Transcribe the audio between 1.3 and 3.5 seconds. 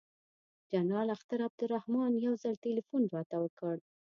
عبدالرحمن یو ځل تلیفون راته